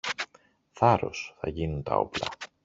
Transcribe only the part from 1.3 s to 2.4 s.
Θα γίνουν τα όπλα.